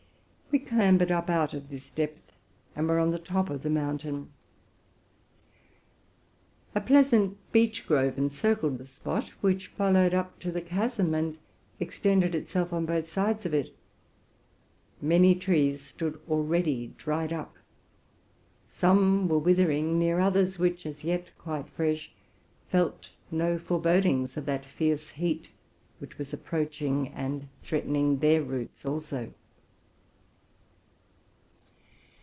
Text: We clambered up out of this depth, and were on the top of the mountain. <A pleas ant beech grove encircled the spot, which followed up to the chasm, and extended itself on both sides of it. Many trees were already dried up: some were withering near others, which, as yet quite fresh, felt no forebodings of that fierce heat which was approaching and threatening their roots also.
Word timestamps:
We 0.51 0.59
clambered 0.59 1.11
up 1.13 1.29
out 1.29 1.53
of 1.53 1.69
this 1.69 1.89
depth, 1.89 2.29
and 2.75 2.85
were 2.85 2.99
on 2.99 3.11
the 3.11 3.19
top 3.19 3.49
of 3.49 3.63
the 3.63 3.69
mountain. 3.69 4.31
<A 6.75 6.81
pleas 6.81 7.13
ant 7.13 7.37
beech 7.53 7.87
grove 7.87 8.17
encircled 8.17 8.77
the 8.77 8.85
spot, 8.85 9.29
which 9.39 9.67
followed 9.67 10.13
up 10.13 10.39
to 10.41 10.51
the 10.51 10.61
chasm, 10.61 11.13
and 11.13 11.37
extended 11.79 12.35
itself 12.35 12.73
on 12.73 12.85
both 12.85 13.07
sides 13.07 13.45
of 13.45 13.53
it. 13.53 13.73
Many 15.01 15.35
trees 15.35 15.93
were 16.01 16.19
already 16.29 16.93
dried 16.97 17.31
up: 17.31 17.55
some 18.67 19.29
were 19.29 19.39
withering 19.39 19.97
near 19.97 20.19
others, 20.19 20.59
which, 20.59 20.85
as 20.85 21.05
yet 21.05 21.27
quite 21.37 21.69
fresh, 21.69 22.11
felt 22.67 23.09
no 23.29 23.57
forebodings 23.57 24.35
of 24.35 24.45
that 24.47 24.65
fierce 24.65 25.11
heat 25.11 25.49
which 25.99 26.17
was 26.17 26.33
approaching 26.33 27.07
and 27.09 27.47
threatening 27.63 28.19
their 28.19 28.41
roots 28.41 28.85
also. 28.85 29.33